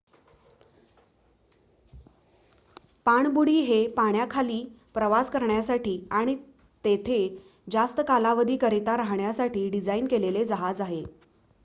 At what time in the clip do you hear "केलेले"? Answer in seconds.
10.07-10.45